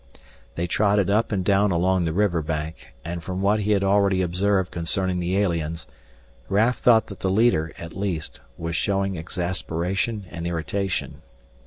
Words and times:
They 0.55 0.65
trotted 0.65 1.11
up 1.11 1.31
and 1.31 1.45
down 1.45 1.69
along 1.71 2.05
the 2.05 2.11
river 2.11 2.41
bank, 2.41 2.87
and 3.05 3.23
from 3.23 3.43
what 3.43 3.59
he 3.59 3.73
had 3.73 3.83
already 3.83 4.23
observed 4.23 4.71
concerning 4.71 5.19
the 5.19 5.37
aliens, 5.37 5.85
Raf 6.49 6.79
thought 6.79 7.05
that 7.05 7.19
the 7.19 7.29
leader, 7.29 7.71
at 7.77 7.95
least, 7.95 8.39
was 8.57 8.75
showing 8.75 9.15
exasperation 9.15 10.25
and 10.31 10.47
irritation. 10.47 11.21